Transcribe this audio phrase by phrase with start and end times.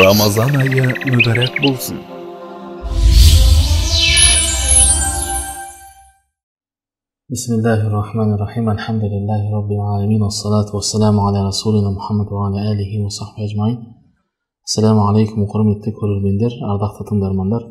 [0.00, 1.98] рамазан айы мүбәрәк болсын
[7.34, 12.92] بسم الله الرحمن الرحيم الحمد لله رب العالمين والصلاة والسلام على رسولنا محمد وعلى آله
[13.04, 13.78] وصحبه أجمعين
[14.68, 17.62] السلام عليكم құрметті көрермендер ардақты тыңдармандар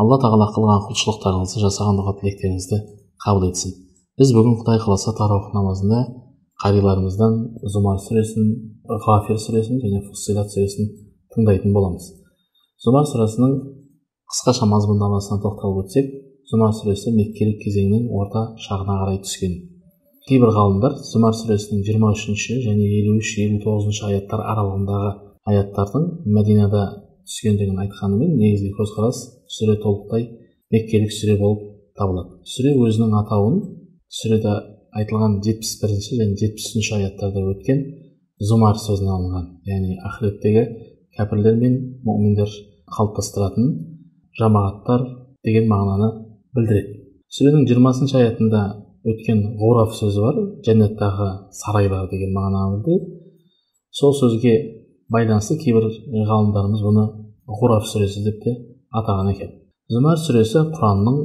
[0.00, 2.80] алла тағала қылған құлшылықтарыңызды жасаған дұға тілектеріңізді
[3.26, 3.76] қабыл етсін
[4.18, 6.00] біз бүгін құдай қаласа тараух намазында
[6.64, 7.38] қариларымыздан
[7.76, 8.50] зұмар сүресін
[9.06, 10.90] ғафир сүресін және фуссилат сүресін
[11.35, 12.09] тыңдайтын боламыз.
[12.83, 13.55] Зұмар сүресінің
[14.31, 16.11] қысқаша мазмұндамасына тоқталып өтсек
[16.51, 19.55] зұмар сүресі меккелік кезеңнің орта шағына қарай түскен.
[20.25, 25.11] Кейбір ғалымдар зұмар сүресінің жиырма үшінші және елу үш елу тоғызыншы аяттар аралығындағы
[25.51, 26.07] аяттардың
[26.37, 26.83] мәдинада
[27.25, 29.21] түскендігін айтқанымен негізгі көзқарас
[29.57, 30.25] сүре толықтай
[30.73, 31.61] меккелік сүре болып
[31.97, 32.39] табылады.
[32.49, 33.61] Сүре өзінің атауын
[34.19, 34.55] сүреде
[34.97, 37.81] айтылған жетпіс бірінші және жетпіс үшінші аяттарда өткен
[38.49, 40.63] зұмар сөзінен алынған яғни ақыреттегі
[41.17, 41.75] кәпірлер мен
[42.07, 42.51] мүминдер
[42.95, 43.69] қалыптастыратын
[44.39, 45.05] жамағаттар
[45.47, 46.09] деген мағынаны
[46.57, 46.97] білдіреді
[47.35, 48.63] сүренің жиырмасыншы аятында
[49.11, 53.21] өткен ғураф сөзі бар жәннаттағы сарайлар деген мағынаны білдіреді
[53.99, 54.55] сол сөзге
[55.13, 55.87] байланысты кейбір
[56.31, 57.05] ғалымдарымыз бұны
[57.61, 58.55] ғураф сүресі деп те
[58.99, 59.53] атаған екен
[59.93, 61.19] зүмар сүресі құранның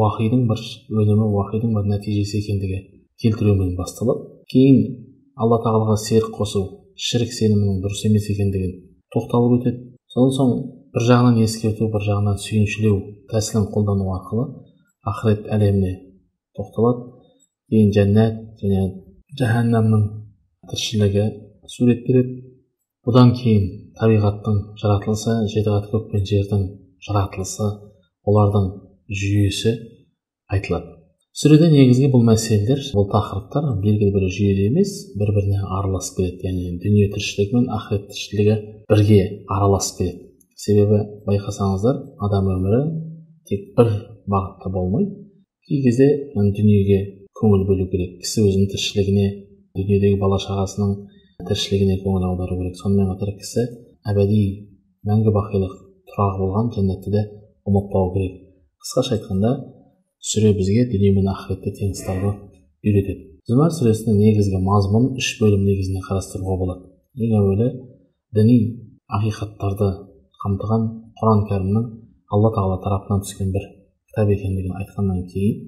[0.00, 0.62] уахидың бір
[1.02, 2.80] өнімі уахидың бір нәтижесі екендігі
[3.22, 4.80] келтірумен басталады кейін
[5.36, 6.64] алла тағалаға серік қосу
[6.96, 8.72] шірік сенімінің дұрыс емес екендігін
[9.16, 9.82] тоқталып өтеді.
[10.12, 10.52] Содан соң
[10.94, 13.00] бір жағынан ескерту бір жағынан сүйіншілеу
[13.32, 14.46] тәсілін қолдану арқылы
[15.10, 15.92] ақырет әлеміне
[16.56, 17.10] тоқталады.
[17.70, 18.84] Кейін жәннат және
[19.40, 20.04] жаһаннамның
[20.70, 21.24] тіршілігі
[21.74, 22.36] суреттеледі
[23.06, 23.66] бұдан кейін
[23.98, 26.62] табиғаттың жаратылысы жеті қат көк пен жердің
[27.06, 27.68] жаратылысы
[28.26, 28.70] олардың
[29.20, 29.74] жүйесі
[30.52, 30.94] айтылады.
[31.36, 36.46] Сүреде негізгі бұл мәселелер бұл тақырыптар белгілі бір жүйеде емес бір біріне араласып келеді.
[36.48, 38.56] Яғни дүние тіршілігі мен ақырет тіршілігі
[38.90, 40.22] бірге араласып келеді.
[40.56, 42.80] Себебі байқасаңыздар адам өмірі
[43.48, 43.90] тек бір
[44.30, 45.10] бағытта болмайды.
[45.66, 47.00] Кей кезде дүниеге
[47.36, 48.20] көңіл бөлу керек.
[48.22, 49.26] Кісі өзінің тіршілігіне
[49.76, 50.94] дүниедегі бала шағасының
[51.48, 52.78] тіршілігіне көңіл аудару керек.
[52.80, 53.66] Сонымен қатар кісі
[54.06, 54.42] әбәди
[55.06, 55.74] мәңгі бақилық
[56.10, 57.24] тұрағы болған жәннатты да
[57.68, 58.38] ұмытпау керек.
[58.80, 59.52] Қысқаша айтқанда
[60.22, 62.32] сүре бізге дүние мен ақыретті тең ұстауды
[62.86, 63.34] үйретеді.
[63.46, 66.88] Зүмар сүресінің негізгі мазмұнын үш бөлім негізінде қарастыруға болады.
[67.18, 67.68] Ең әуелі
[68.36, 68.58] діни
[69.18, 69.88] ақиқаттарды
[70.42, 70.86] қамтыған
[71.20, 71.88] құран кәрімнің
[72.36, 73.66] алла тағала тарапынан түскен бір
[74.10, 75.64] кітап екендігін айтқаннан кейін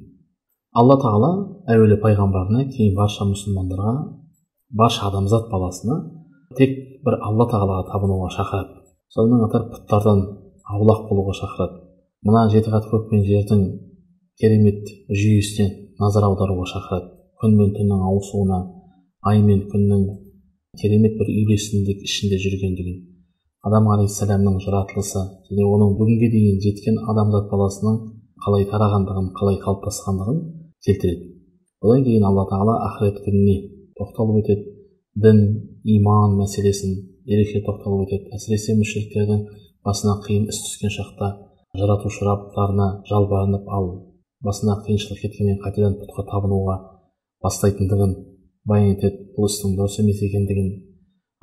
[0.79, 1.33] алла тағала
[1.75, 3.95] әуелі пайғамбарына кейін барша мұсылмандарға
[4.71, 5.99] барша адамзат баласына
[6.59, 8.83] тек бір алла тағалаға табынуға шақырады.
[9.15, 10.23] Сонымен қатар пұттардан
[10.69, 11.81] аулақ болуға шақырады.
[12.27, 13.63] Мына жеті қат көк пен жердің
[14.41, 17.13] керемет жүйесіне назар аударуға шақырады.
[17.41, 18.59] Күн мен түннің ауысуына
[19.31, 20.05] ай мен күннің
[20.81, 22.99] керемет бір үйлесімдік ішінде жүргендігін
[23.67, 27.97] адам алейхисаламның жаратылысы және оның бүгінге дейін жеткен адамзат баласының
[28.45, 30.39] қалай тарағандығын қалай қалыптасқандығын
[30.87, 31.25] келтіреді.
[31.83, 33.57] Одан кейін алла тағала ақырет күніне
[33.99, 34.65] тоқталып өтеді.
[35.25, 35.39] Дін
[35.97, 36.95] иман мәселесін
[37.27, 38.31] ерекше тоқталып өтеді.
[38.39, 39.45] Әсіресе мүшриктердің
[39.87, 41.33] басына қиын іс түскен шақта
[41.79, 43.91] жаратушы раббарына жалбарынып ал
[44.47, 46.77] басына қиыншылық кеткеннен қайтадан пұтқа табынуға
[47.45, 48.15] бастайтындығын
[48.69, 50.69] баян етеді бұл істің дұрыс емес екендігін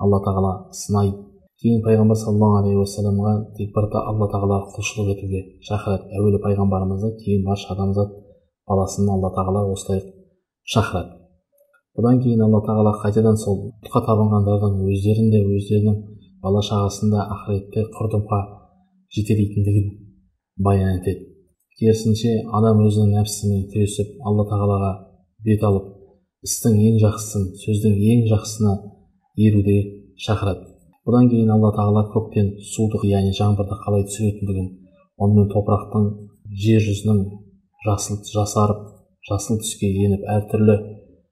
[0.05, 1.25] алла тағала сынайды
[1.61, 6.09] кейін пайғамбар саллаллаху алейхи уассаламға тек бір алла тағалаға құлшылық етуге шақырады.
[6.17, 8.11] әуелі пайғамбарымызды кейін барша адамзат
[8.67, 10.01] баласын алла тағала осылай
[10.73, 11.15] шақырады.
[11.97, 15.97] бұдан кейін алла тағала қайтадан сол пұтқа табынғандардың өздерін де өздерінің
[16.43, 18.41] бала шағасын да ақыретте құрдымға
[19.15, 19.89] жетелейтіндігін
[20.59, 21.31] баян етеді.
[21.79, 24.91] керісінше адам өзінің нәпсісімен күресіп алла тағалаға
[25.47, 25.94] бет алып
[26.45, 28.73] істің ең жақсысын сөздің ең жақсысына
[29.47, 29.77] еруге
[30.25, 30.67] шақырады.
[31.05, 34.69] Бұдан кейін алла тағала көктен суды яғни жаңбырды қалай түсіретіндігін
[35.21, 36.07] онымен топырақтың
[36.65, 37.21] жер жүзінің
[37.85, 38.81] жасыл жасарып
[39.29, 40.75] жасыл түске еніп әртүрлі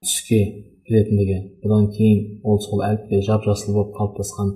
[0.03, 0.39] түске
[0.87, 4.53] кіретіндігі бұдан кейін ол сол әліппе жап жасыл болып қалыптасқан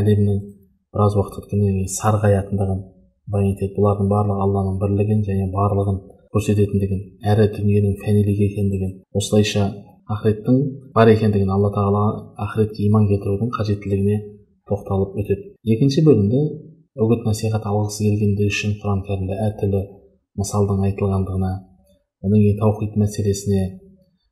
[0.00, 0.38] әлемнің
[0.94, 2.84] біраз уақыт өткеннен кейін сарғаятындығын
[3.32, 3.74] баян етеді.
[3.76, 5.98] Бұлардың барлығы алланың бірлігін және барлығын
[6.34, 7.02] көрсететіндігін
[7.32, 9.66] әрі дүниенің фәнилік екендігін осылайша
[10.14, 10.58] ақыреттің
[10.94, 12.02] бар екендігін алла тағала
[12.44, 14.18] ақыретке иман келтірудің қажеттілігіне
[14.70, 15.48] тоқталып өтеді.
[15.66, 16.42] Екінші бөлімде
[17.02, 19.82] үгіт насихат алғысы келгендер үшін құран кәрімде әртүрлі
[20.38, 21.50] мысалдың айтылғандығына
[22.22, 23.64] одан кейін таухид мәселесіне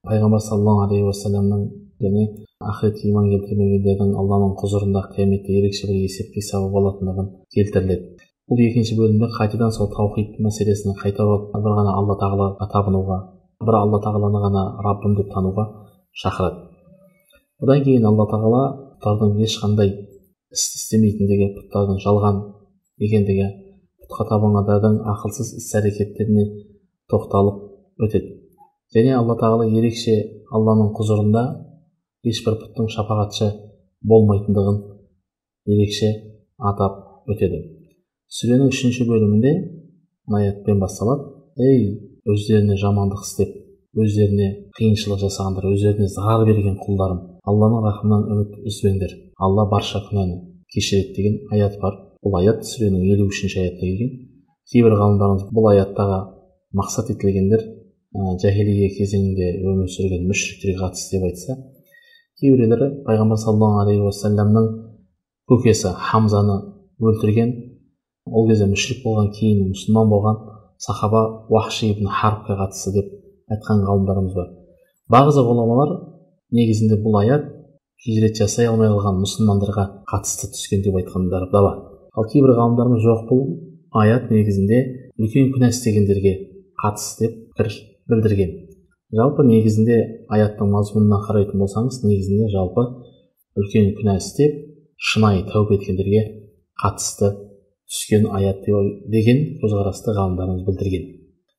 [0.06, 1.67] пайғамбар саллаллаху алейхи уассаламның
[2.06, 2.25] және
[2.70, 8.11] ақыретке иман келтірмегендердің алланың құзырында қияметте ерекше бір есеп қисабы болатындығын келтіріледі.
[8.49, 13.19] Бұл екінші бөлімде қайтадан сол таухид мәселесіне қайта бір ғана алла тағалаға табынуға
[13.66, 15.64] бір алла тағаланы ғана раббым деп тануға
[16.22, 16.69] шақырады.
[17.62, 18.62] Одан кейін алла тағала
[19.02, 19.93] бұлардың ешқандай
[20.55, 22.40] істі істемейтіндігі пұттардың жалған
[23.05, 23.49] екендігі
[24.05, 26.46] пұтқа табынғандардың ақылсыз іс әрекеттеріне
[27.11, 28.34] тоқталып өтеді.
[28.94, 30.17] Және алла тағала ерекше
[30.55, 31.44] алланың құзырында
[32.31, 33.50] ешбір пұттың шапағатшы
[34.06, 34.81] болмайтындығын
[35.75, 36.10] ерекше
[36.58, 37.60] атап өтеді.
[38.31, 39.55] Сүренің үшінші бөлімінде
[40.32, 41.32] аятпен басталады.
[41.56, 43.50] Ей өздеріне жамандық істеп
[44.05, 44.49] өздеріне
[44.79, 47.21] қиыншылық жасағандар өздеріне зарар берген құлдарым.
[47.44, 49.12] Алланың рахымынан үміт үзбеңдер.
[49.38, 50.41] Алла барша күнәні
[50.73, 52.00] кешіреді деген аят бар.
[52.25, 54.17] Бұл аят сүренің елу үшінші аятта келген.
[54.73, 56.19] Кейбір ғалымдарымыз бұл аяттағы
[56.75, 61.59] мақсат етілгендер ә, жахилия кезеңінде өмір сүрген мүшриктерге қатысты деп айтса
[62.41, 64.67] кейбіреулері пайғамбар саллаллаху алейхи уассаламның
[65.50, 66.56] көкесі хамзаны
[67.00, 67.53] өлтірген.
[68.27, 70.41] Ол кезде мүшрик болған кейін мұсылман болған.
[70.79, 73.11] Сахаба уахши ибн харбқа қатысты деп
[73.50, 74.49] айтқан ғалымдарымыз бар.
[75.11, 75.94] Бағзы ғұламалар
[76.50, 77.49] негізінде бұл аят
[78.05, 81.79] хижрет жасай алмай қалған мұсылмандарға қатысты түскен деп айтқандар да бар
[82.15, 83.43] ал кейбір ғалымдарымыз жоқ бұл
[84.03, 84.81] аят негізінде
[85.19, 86.35] үлкен күнә істегендерге
[86.82, 87.73] қатысты деп пікір
[88.11, 88.53] білдірген.
[89.15, 89.99] Жалпы негізінде
[90.32, 92.87] аяттың мазмұнына қарайтын болсаңыз негізінде жалпы
[93.61, 94.56] үлкен күнә істеп
[94.99, 96.25] шынайы тәубе еткендерге
[96.82, 97.31] қатысты
[97.90, 101.04] түскен аят деген көзқарасты ғалымдарымыз білдірген.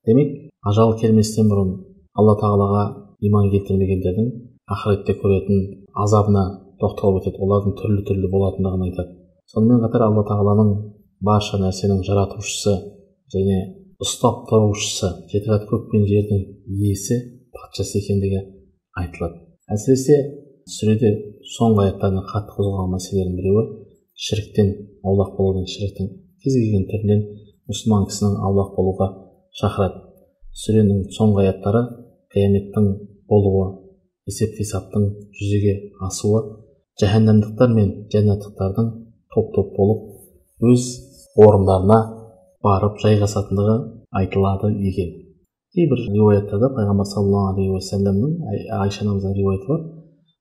[0.07, 0.29] Демек
[0.65, 1.71] ажал келместен бұрын
[2.17, 2.83] алла тағалаға
[3.27, 4.31] иман келтірмегендердің
[4.75, 5.63] ақыретте көретін
[6.03, 6.45] азабына
[6.81, 7.41] тоқталып өтеді.
[7.45, 9.15] Олардың түрлі түрлі болатындығын айтады.
[9.51, 10.71] Сонымен қатар алла тағаланың
[11.25, 12.75] барша нәрсенің жаратушысы
[13.33, 13.59] және
[14.03, 17.21] ұстап тұрушысы жеті көк пен жердің иесі
[17.55, 18.41] патшасы екендігі
[18.99, 19.39] айтылады.
[19.71, 20.17] Әсіресе
[20.69, 21.11] сүреде
[21.55, 23.65] соңғы аяттардың қатты қозғалған мәселелердің біреуі
[24.15, 24.69] шіріктен
[25.03, 26.11] аулақ болудың шіріктің
[26.43, 27.23] кез келген түрінен
[27.69, 29.07] мұсылман кісінің аулақ болуға
[29.59, 30.03] шақырады.
[30.55, 31.81] Сүренің соңғы аяттары
[32.33, 32.87] қияметтің
[33.29, 33.65] болуы
[34.29, 35.09] есеп қисаптың
[35.39, 35.75] жүзеге
[36.07, 36.41] асуы
[37.01, 38.87] жаһаннамдықтар мен жәннаттықтардың
[39.35, 40.85] топ топ болып өз
[41.45, 41.99] орындарына
[42.63, 43.75] барып жайғасатындығы
[44.21, 45.11] айтылады екен.
[45.75, 48.37] Кейбір риуаяттарда пайғамбар саллаллаху алейхи уассаламның
[48.79, 49.81] айша анамыздың риуаяты бар.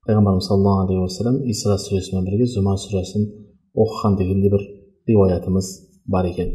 [0.06, 3.26] Пайғамбарымыз саллаллаху алейхи уассалам исра сүресімен бірге зұма сүресін
[3.74, 4.62] оқыған деген де бір
[5.08, 5.70] риуаятымыз
[6.06, 6.50] бар екен.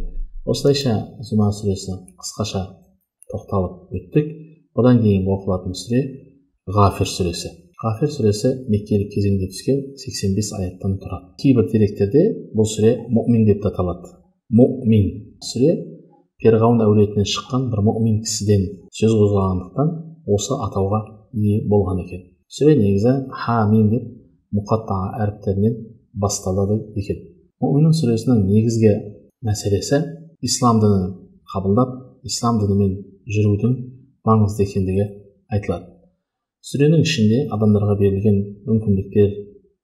[0.45, 0.95] Осылайша
[1.25, 2.62] зұма сүресі қысқаша
[3.31, 4.30] тоқталып өттік.
[4.80, 6.01] Одан кейінгі оқылатын сүре
[6.75, 7.51] ғафир сүресі.
[7.80, 11.30] Ғафир сүресі меккелік кезеңде түскен 85 аяттан тұрады.
[11.42, 12.24] Кейбір деректерде
[12.56, 14.13] бұл сүре мұмин деп те аталады.
[14.56, 15.75] Мұмин сүре
[16.44, 18.65] перғауын әулетінен шыққан бір мұмин кісіден
[18.95, 19.94] сөз қозғағандықтан
[20.36, 21.01] осы атауға
[21.36, 22.25] ие болған екен.
[22.50, 24.06] Сүре негізі ха мим деп
[24.56, 25.75] мұқатта әріптерінен
[26.24, 27.21] басталады екен.
[27.63, 28.94] Мұмин сүресінің негізгі
[29.45, 30.01] мәселесі
[30.45, 31.06] ислам дінін
[31.54, 31.95] қабылдап
[32.27, 32.95] ислам дінімен
[33.30, 33.75] жүрудің
[34.27, 35.06] маңызды екендігі
[35.51, 35.94] айтылады.
[36.69, 39.30] Сүренің ішінде адамдарға берілген мүмкіндіктер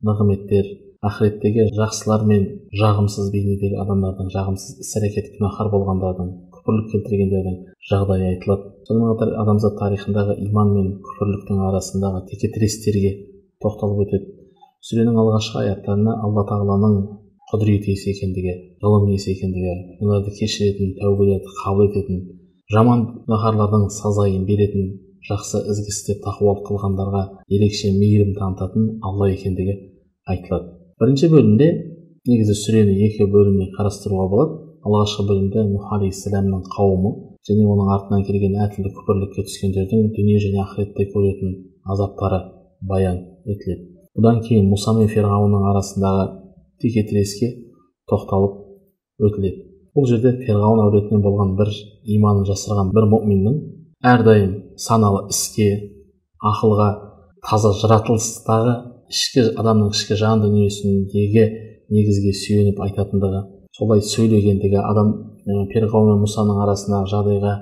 [0.06, 0.72] нығметтер
[1.06, 2.46] ақыреттегі жақсылар мен
[2.76, 7.58] жағымсыз бейнедегі адамдардың жағымсыз іс әрекет күнәһар болғандардың күпірлік келтіргендердің
[7.92, 13.12] жағдайы айтылады сонымен қатар адамзат тарихындағы иман мен күпірліктің арасындағы текетірестерге
[13.64, 14.45] тоқталып өтеді.
[14.86, 16.98] Сүренің алғашқы аяттарына алла тағаланың
[17.52, 18.54] құдірет иесі екендігі
[18.84, 19.74] ғылым иесі екендігі
[20.06, 22.20] оларды кешіретін тәубелерді қабыл ететін
[22.74, 24.92] жаман күнәһарлардың сазайын беретін
[25.30, 27.24] жақсы ізгі істеп тақуалық қылғандарға
[27.58, 29.76] ерекше мейірім танытатын алла екендігі
[30.30, 30.70] айтылады.
[31.02, 31.70] Бірінші бөлімде
[32.30, 34.62] негізі сүрені екі бөліммен қарастыруға болады.
[34.86, 37.16] Алғашқы бөлімде нұх алейхисаламның қауымы
[37.50, 41.58] және оның артынан келген әртүрлі күпірлікке түскендердің дүние және ақыретте көретін
[41.90, 42.42] азаптары
[42.86, 44.05] баян етіледі.
[44.16, 46.26] Бұдан кейін мұса мен ферғауынның арасындағы
[46.82, 47.52] текетіреске
[48.10, 49.64] тоқталып өтіледі.
[49.96, 51.72] Бұл жерде ферғауын әулетінен болған бір
[52.18, 53.60] иманын жасырған бір мұминнің
[54.06, 55.70] әрдайым саналы іске
[56.44, 56.90] ақылға
[57.46, 58.76] таза жаратылыстағы
[59.12, 61.46] ішкі адамның ішкі жан дүниесіндегі
[61.96, 63.42] негізге сүйеніп айтатындығы
[63.78, 65.12] солай сөйлегендігі адам
[65.72, 67.56] перғауын мен мұсаның арасындағы жағдайға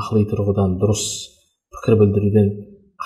[0.00, 1.04] ақыли тұрғыдан дұрыс
[1.74, 2.48] пікір білдіруден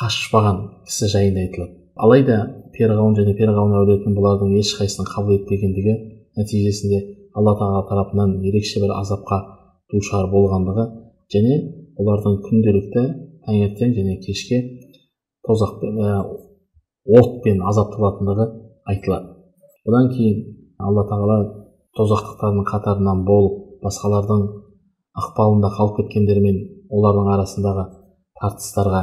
[0.01, 1.75] қашпаған кісі жайында айтылады.
[1.95, 2.39] Алайда
[2.79, 5.95] перғауын және перғауын әулетінің бұлардың ешқайсысын қабыл етпегендігі
[6.39, 7.01] нәтижесінде
[7.39, 9.39] алла тағала тарапынан ерекше бір азапқа
[9.93, 10.87] душар болғандығы
[11.35, 11.59] және
[12.01, 13.05] олардың күнделікті
[13.47, 14.61] таңертең және кешке
[15.47, 15.99] тозақпен
[17.21, 18.47] отпен азапталатындығы
[18.91, 19.35] айтылады.
[19.89, 20.39] Одан кейін
[20.81, 21.39] алла тағала
[21.99, 24.47] тозақтықтардың қатарынан болып басқалардың
[25.21, 26.57] ықпалында қалып кеткендермен
[26.91, 27.85] олардың арасындағы
[28.41, 29.03] тартыстарға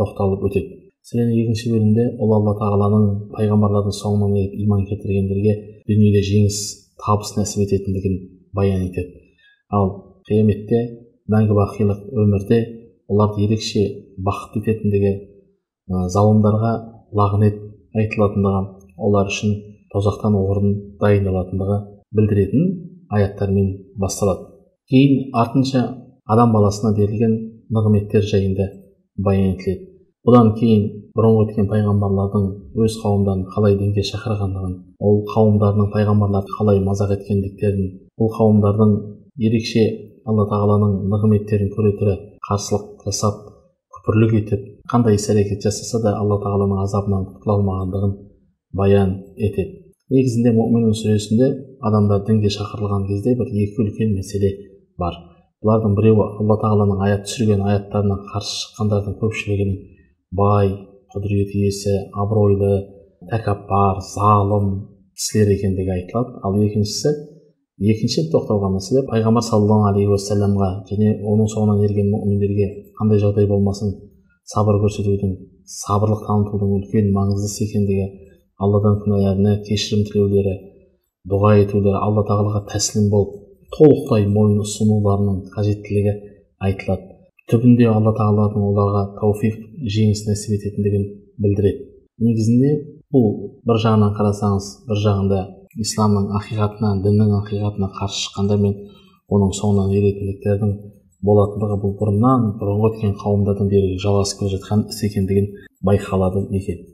[0.00, 0.83] тоқталып өтеді.
[1.04, 3.02] Мәселен екінші бөлімде ол алла тағаланың
[3.34, 5.52] пайғамбарлардың соңынан еріп иман келтіргендерге
[5.84, 6.60] дүниеде жеңіс
[7.04, 8.14] табыс нәсіп ететіндігін
[8.56, 9.20] баян етеді.
[9.68, 9.92] Ал
[10.24, 10.80] қияметте
[11.28, 12.62] мәңгі бақилық өмірде
[13.12, 13.84] оларды ерекше
[14.16, 15.12] бақыт ететіндігі
[16.16, 16.72] залымдарға
[17.20, 17.60] лағнет
[18.00, 18.64] айтылатындығы
[18.96, 19.58] олар үшін
[19.92, 21.80] тозақтан орын дайындалатындығы
[22.16, 22.70] білдіретін
[23.12, 24.54] аяттармен басталады.
[24.88, 25.84] Кейін артынша
[26.24, 28.72] адам баласына берілген нығметтер жайында
[29.18, 29.93] баян етіледі.
[30.24, 30.84] Бұдан кейін
[31.16, 32.44] бұрынғы өткен пайғамбарлардың
[32.84, 34.74] өз қауымдарын қалай дінге шақырғандығын
[35.08, 37.90] ол қауымдарының пайғамбарларды қалай мазақ еткендіктерін
[38.20, 38.94] бұл қауымдардың
[39.48, 39.84] ерекше
[40.24, 42.16] алла тағаланың нығметтерін көре тұра
[42.48, 43.42] қарсылық жасап
[43.98, 48.16] күпірлік етіп қандай іс әрекет жасаса да алла тағаланың азабынан құтыла алмағандығын
[48.80, 49.80] баян етеді.
[50.12, 51.48] Негізінде мүмин сүресінде
[51.84, 54.50] адамдар дінге шақырылған кезде бір екі үлкен мәселе
[55.00, 55.16] бар.
[55.64, 59.78] Бұлардың біреуі алла тағаланың аят түсірген аяттарына қарсы шыққандардың көпшілігінің
[60.40, 60.72] бай
[61.14, 62.72] құдірет иесі абыройлы
[63.30, 64.66] тәкаппар залым
[65.14, 66.40] кісілер екендігі айтылады.
[66.42, 67.12] Ал екіншісі
[67.94, 73.94] екінші тоқталған мәселе пайғамбар саллаллаху алейхи уассаламға және оның соңынан ерген мүминдерге қандай жағдай болмасын
[74.52, 75.34] сабыр көрсетудің
[75.78, 78.06] сабырлық танытудың үлкен маңызды іс екендігі
[78.62, 80.54] алладан күнәларына кешірім тілеулері
[81.30, 83.40] дұға етулері алла тағалаға тәсілім болып
[83.74, 86.14] толықтай мойын ұсынуларының қажеттілігі
[86.68, 87.13] айтылады.
[87.50, 89.56] Түбінде алла тағаланың оларға тауфиқ
[89.94, 91.04] жеңіс нәсіп ететіндігін
[91.44, 91.84] білдіреді.
[92.24, 92.70] Негізінде
[93.12, 93.26] бұл
[93.68, 95.40] бір жағынан қарасаңыз бір жағында
[95.84, 98.76] исламның ақиқатына діннің ақиқатына қарсы шыққандар мен
[99.34, 100.74] оның соңынан еретіндіктердің
[101.24, 105.48] болатындығы бұл бұрыннан бұрынғы өткен қауымдардан бері жалғасып келе жатқан іс екендігін
[105.88, 106.84] байқалады екен.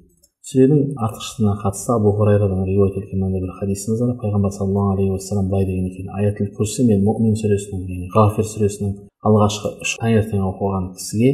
[0.51, 4.15] Сүренің артықшылығына қатысты абу хурайрадан риуаят етілген мынандай бір хадисіміз бар.
[4.23, 6.09] Пайғамбар саллаллаху алейхи уассалам былай деген екен.
[6.17, 11.31] Аятіл курси мен мүмин сүресінің ғафир сүресінің алғашқы үш таңертең оқыған кісіге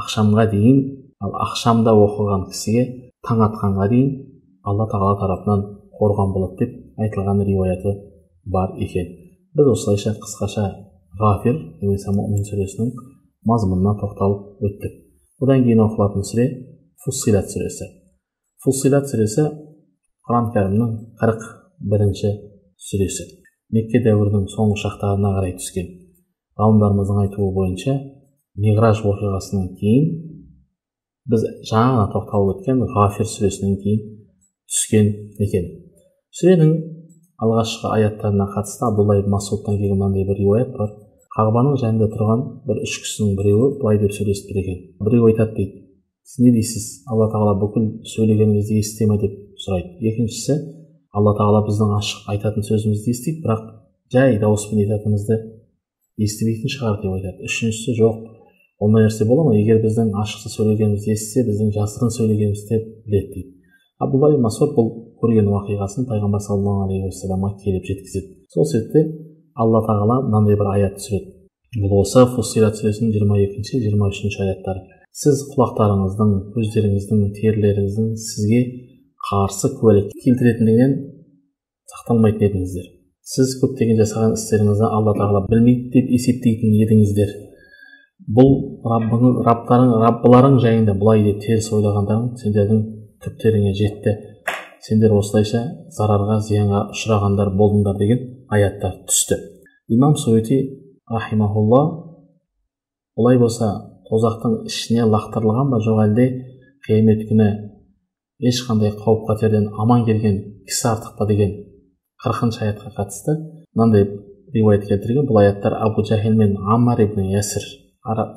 [0.00, 0.78] ақшамға дейін
[1.24, 2.84] ал ақшамда оқыған кісіге
[3.26, 4.12] таң атқанға дейін
[4.68, 5.64] алла тағала тарапынан
[5.98, 7.92] қорған болады деп айтылған риуаяты
[8.44, 9.06] бар екен.
[9.56, 10.64] Біз осылайша қысқаша
[11.20, 12.92] ғафир немесе мүмин сүресінің
[13.48, 14.94] мазмұнына тоқталып өттік.
[15.42, 16.46] Одан кейін оқылатын сүре
[17.04, 17.88] фуссилат сүресі.
[18.64, 19.48] Фусилат сүресі
[20.28, 21.42] құран кәрімнің қырық
[21.92, 22.32] бірінші
[22.88, 23.28] сүресі.
[23.74, 25.88] Мекке дәуірінің соңғы шақтарына қарай түскен.
[26.60, 27.94] Ғалымдарымыздың айтуы бойынша
[28.64, 30.08] миғраж оқиғасынан кейін
[31.32, 34.02] біз жаңа ғана тоқталып өткен ғафир сүресінен кейін
[34.72, 35.08] түскен
[35.46, 35.68] екен.
[36.38, 36.72] Сүренің
[37.42, 40.92] алғашқы аяттарына қатысты абдулла ибн масудтан келген мынандай бір риуаят бар.
[41.36, 44.82] Қағбаның жанында тұрған бір үш кісінің біреуі былай деп сөйлесіп тұр екен.
[45.00, 45.82] Біреу айтады дейді
[46.28, 46.84] сіз не дейсіз?
[47.08, 49.96] Алла тағала бүкіл сөйлегеніңізді естіте ма деп сұрайды.
[50.10, 50.58] Екіншісі
[51.16, 53.64] алла тағала біздің ашық айтатын сөзімізді естиді бірақ
[54.12, 55.38] жай дауыспен айтатынымызды
[56.20, 57.46] естімейтін шығар деп айтады.
[57.48, 58.16] Үшіншісі жоқ
[58.82, 59.56] ондай нәрсе бола ма?
[59.56, 63.50] егер біздің ашық сөйлегенімізді естісе біздің жасырын сөйлегенімізді біледі дейді.
[64.02, 64.88] Абдулла масуд бұл
[65.22, 68.32] көрген уақиғасын пайғамбар саллаллаху алейхи уассаламға келіп жеткізеді.
[68.52, 69.04] Сол сәтте
[69.54, 71.30] алла тағала мынандай бір аят түсіреді.
[71.80, 74.82] Бұл осы фусилат сүресінің жиырма екінші жиырма үшінші аяттары.
[75.12, 78.62] Сіз құлақтарыңыздың көздеріңіздің терілеріңіздің сізге
[79.28, 80.98] қарсы куәлік келтіретіндігінен
[81.92, 82.90] сақталмайтын едіңіздер
[83.22, 87.30] сіз көптеген жасаған істеріңізді алла тағала білмейді деп есептейтін едіңіздер.
[88.34, 88.50] Бұл
[88.86, 92.82] раббың рабтарың раббыларың жайында бұлай деп теріс ойлағандарың сендердің
[93.22, 94.16] түптеріңе жетті.
[94.82, 95.62] Сендер осылайша
[95.94, 99.38] зарарға зиянға ұшырағандар болдыңдар деген аяттар түсті.
[99.88, 100.58] Имам суети
[101.10, 101.82] рахимахулла
[103.14, 103.70] олай болса
[104.10, 105.78] тозақтың ішіне лақтырылған ба?
[105.78, 106.26] Жоқ әлде
[106.86, 107.50] қиямет күні
[108.50, 111.54] ешқандай қауіп қатерден аман келген кісі артық па деген
[112.22, 113.34] қырқыншы аятқа қатысты.
[113.74, 114.06] Мынандай
[114.54, 117.62] риуаят келтірген бұл аяттар абу жахил мен аммар ибн ясір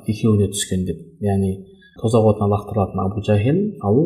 [0.06, 0.98] екеуіне түскен деп.
[1.20, 1.52] Яғни
[2.00, 3.98] тозақ отына лақтырылатын абу жахил ал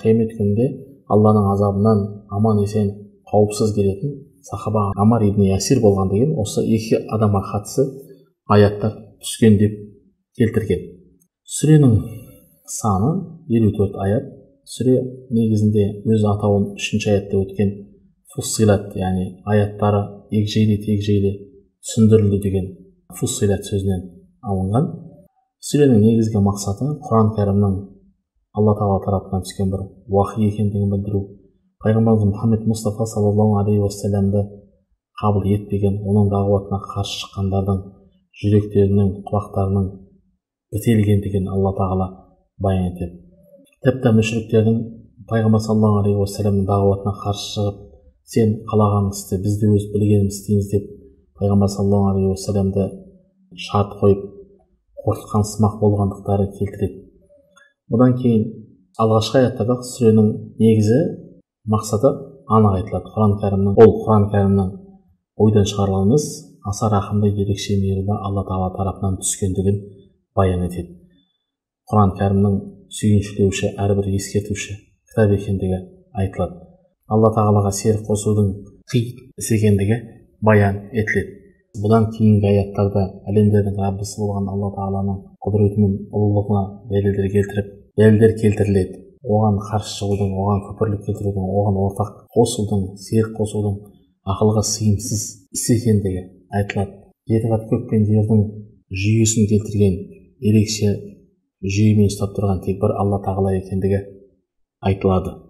[0.00, 0.66] қиямет күнінде
[1.10, 2.90] алланың азабынан аман есен
[3.30, 7.86] қауіпсіз келетін сахаба амар ибн ясир болған деген осы екі адамға қатысы
[8.48, 9.76] аяттар түскен деп
[10.38, 10.86] келтірген.
[11.44, 11.96] Сүренің
[12.66, 13.12] саны
[13.48, 14.36] елу төрт аят.
[14.70, 15.00] Сүре
[15.34, 17.70] негізінде өз атауын үшінші аятта өткен
[18.34, 20.02] фуссилат яғни аяттары
[20.38, 21.32] егжейлі тегжейлі
[21.82, 22.68] түсіндірілді деген
[23.18, 24.04] фуссилат сөзінен
[24.46, 24.86] алынған
[25.70, 27.74] сүренің негізгі мақсаты құран кәрімнің
[28.60, 29.82] алла тағала тарапынан түскен бір
[30.14, 31.24] уахи екендігін білдіру
[31.84, 34.44] пайғамбарымыз мұхаммед мұстафа саллаллаху алейхи уассаламды
[35.20, 37.82] қабыл етпеген оның дағуатына қарсы шыққандардың
[38.40, 39.86] жүректерінің құлақтарының
[40.76, 42.08] бітелгендігін алла тағала
[42.62, 43.20] баян етеді
[43.84, 44.82] тіпті мүшіріктердің
[45.30, 47.86] пайғамбар саллаллаху алейхи уассаламның дағуатына қарсы шығып
[48.30, 50.84] сен қалаған істі біз де өз білгенімізді істейміз деп
[51.40, 52.84] пайғамбар саллаллаху алейхи уассаламды
[53.66, 54.20] шарт қойып
[55.04, 57.00] қорқытқан сымақ болғандықтары келтіреді.
[57.90, 58.44] Одан кейін
[59.02, 60.28] алғашқы аяттарда сүренің
[60.60, 61.00] негізі
[61.74, 62.12] мақсаты
[62.46, 63.10] анық айтылады.
[63.16, 64.70] Құран кәрімнің ол құран кәрімнің
[65.42, 66.26] ойдан шығарылған емес
[66.70, 69.80] аса рақымды ерекше мейірімді алла тағала тарапынан түскендігін
[70.36, 70.98] баян етеді.
[71.90, 72.58] Құран кәрімнің
[72.94, 74.76] сүйіншілеуші әрбір ескертуші
[75.10, 75.80] кітап екендігі
[76.12, 76.69] айтылады.
[77.10, 78.48] Алла тағалаға серік қосудың
[78.90, 79.96] қиын іс екендігі
[80.46, 81.36] баян етіледі.
[81.82, 87.68] Бұдан кейінгі аяттарда әлемдердің раббысы болған алла тағаланың құдіреті мен ұлылығына дәлелдер келтіріп
[88.00, 88.96] дәлелдер келтіріледі.
[89.20, 93.76] Оған қарсы шығудың оған күпірлік келтірудің оған ортақ қосудың серік қосудың
[94.32, 96.24] ақылға сыйымсыз іс екендігі
[96.56, 96.96] айтылады.
[97.30, 98.42] Жеті қат көк пен жердің
[99.02, 100.00] жүйесін келтірген
[100.50, 100.96] ерекше
[101.62, 104.00] жүйемен ұстап тұрған тек бір алла тағала екендігі
[104.80, 105.49] айтылады.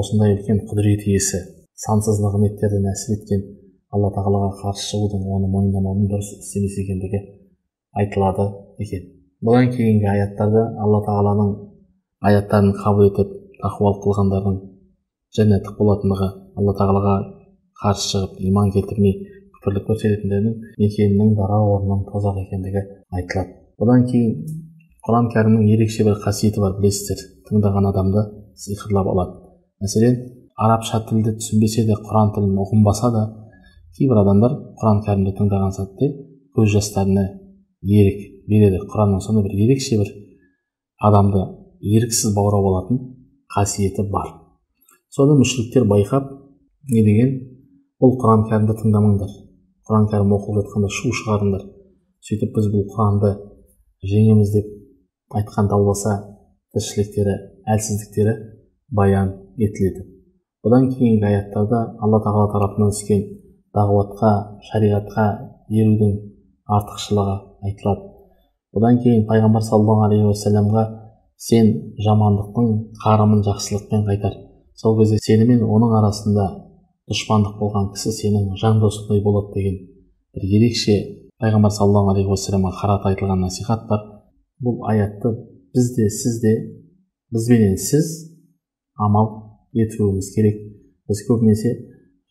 [0.00, 1.40] Осындай үлкен құдірет иесі
[1.84, 3.42] сансыз нығметтерді нәсіп еткен
[3.92, 7.20] алла тағалаға қарсы шығудың оны мойындамаудың дұрыс іс емес екендігі
[8.00, 8.46] айтылады
[8.84, 9.08] екен.
[9.44, 11.52] Бұдан кейінгі аяттарда алла тағаланың
[12.30, 14.58] аяттарын қабыл етіп тақуалық қылғандардың
[15.36, 16.28] жәннаттық болатындығы
[16.60, 17.14] алла тағалаға
[17.82, 19.16] қарсы шығып иман келтірмей
[19.58, 22.82] күпірлік көрсететіндердің мекенінің бара орнының тозақ екендігі
[23.18, 23.56] айтылады.
[23.82, 24.34] Бұдан кейін
[25.06, 27.24] құран кәрімнің ерекше бір қасиеті бар білесіздер.
[27.48, 29.41] Тыңдаған адамды сиқырлап алады.
[29.82, 30.18] Мәселен
[30.56, 33.22] арабша тілді түсінбесе де құран тілін ұғынбаса да
[33.96, 36.10] кейбір адамдар құран кәрімді тыңдаған сәтте
[36.56, 37.24] көз жастарына
[37.82, 38.82] ерік береді.
[38.92, 40.12] Құранның сондай бір ерекше бір
[41.08, 41.42] адамды
[41.82, 43.00] еріксіз баурап алатын
[43.54, 44.28] қасиеті бар.
[45.10, 46.30] Соны мүшриктер байқап
[46.92, 47.32] не деген?
[48.00, 49.32] Бұл құран кәрімді тыңдамаңдар.
[49.88, 51.66] Құран кәрім оқылып жатқанда шу шығарыңдар.
[52.22, 53.34] Сөйтіп біз бұл құранды
[54.06, 54.70] жеңеміз деп
[55.36, 56.16] айтқан далбаса
[56.74, 57.36] тіршіліктері
[57.74, 58.34] әлсіздіктері
[58.90, 60.06] баян етіледі.
[60.62, 63.22] Бұдан кейінгі аяттарда алла тағала тарапынан түскен
[63.74, 64.32] дағуатқа
[64.68, 65.24] шариғатқа
[65.72, 66.12] ерудің
[66.76, 68.08] артықшылығы айтылады.
[68.72, 70.84] Бұдан кейін пайғамбар саллаллаху алейхи уассаламға
[71.36, 71.72] сен
[72.04, 72.68] жамандықтың
[73.02, 74.36] қарымын жақсылықпен қайтар.
[74.74, 76.46] Сол кезде сені мен оның арасында
[77.10, 79.78] дұшпандық болған кісі сенің жан досыңдай болады деген
[80.32, 80.96] бір ерекше
[81.42, 84.06] пайғамбар саллаллаху алейхи уассаламға қарата айтылған насихат бар.
[84.62, 85.34] Бұл аятты
[85.74, 86.54] біз де сіз де
[87.34, 88.12] бізбенен сіз
[88.94, 90.56] амал етуіміз керек.
[91.08, 91.72] Біз көбінесе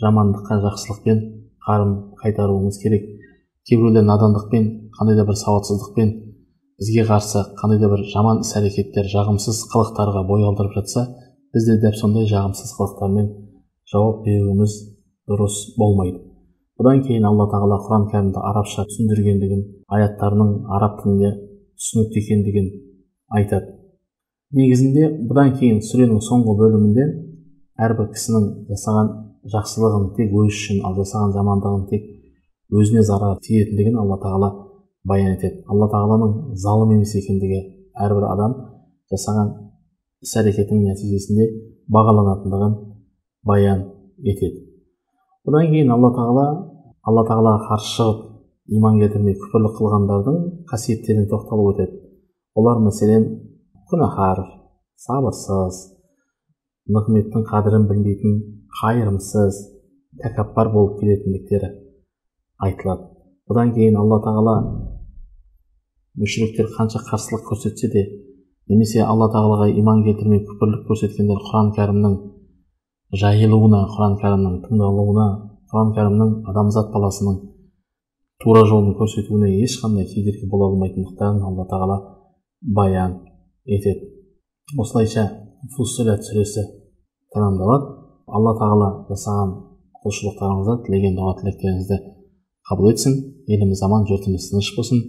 [0.02, 1.22] жамандыққа жақсылықпен
[1.66, 3.08] қарым қайтаруымыз керек.
[3.68, 6.10] Кейбіреулер надандықпен қандай да бір сауатсыздықпен
[6.82, 11.06] бізге қарсы қандай да бір жаман іс әрекеттер жағымсыз қылықтарға бой алдырып жатса
[11.54, 13.28] біз де дәп сондай жағымсыз қылықтармен
[13.92, 14.78] жауап беруіміз
[15.30, 16.24] дұрыс болмайды.
[16.80, 19.62] Бұдан кейін алла тағала құран кәрімді арабша түсіндіргендігін
[19.94, 21.36] аяттарының араб тілінде
[21.78, 22.72] түсінікті екендігін
[23.38, 23.76] айтады.
[24.58, 27.06] Негізінде бұдан кейін сүренің соңғы бөлімінде
[27.82, 29.12] әрбір кісінің жасаған
[29.52, 32.04] жақсылығын тек өзі үшін ал жасаған жамандығын тек
[32.72, 34.50] өзіне зарар тиетіндігін алла тағала
[35.08, 35.64] баян етеді.
[35.68, 37.62] Алла тағаланың залым емес екендігі
[38.06, 38.54] әрбір адам
[39.12, 39.54] жасаған
[40.22, 41.48] іс әрекетінің нәтижесінде
[41.92, 42.76] бағаланатындығын
[43.50, 43.88] баян
[44.24, 44.68] етеді.
[45.48, 46.46] Бұдан кейін алла тағала
[47.10, 48.28] алла тағалаға қарсы шығып
[48.78, 50.38] иман келтірмей күпірлік қылғандардың
[50.70, 51.98] қасиеттеріне тоқталып өтеді.
[52.56, 53.26] Олар мәселен
[53.90, 54.46] күнәһар
[55.02, 55.82] сабырсыз
[56.90, 58.40] нығметтің қадірін білмейтін
[58.82, 59.60] қайырымсыз
[60.24, 61.70] тәкаппар болып келетіндіктері
[62.66, 63.08] айтылады.
[63.50, 64.56] Бұдан кейін алла тағала
[66.22, 68.04] мүшіріктер қанша қарсылық көрсетсе де
[68.72, 72.18] немесе алла тағалаға иман келтірмей күпірлік көрсеткендер құран кәрімнің
[73.22, 75.28] жайылуына құран кәрімнің тыңдалуына
[75.72, 77.40] құран кәрімнің адамзат баласының
[78.44, 81.98] тура жолын көрсетуіне ешқандай кедергі бола алмайтындықтарын алла тағала
[82.62, 83.20] баян
[83.66, 84.08] етеді.
[84.78, 86.64] Осылайша фуссилат сүресі
[87.34, 87.92] тәмамдалады
[88.38, 89.54] алла тағала жасаған
[90.04, 92.00] құлшылықтарыңызды тілеген дұға тілектеріңізді
[92.70, 95.06] қабыл етсін еліміз аман жұртымыз тыныш болсын